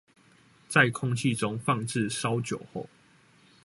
[0.67, 2.89] 在空氣中放置稍久後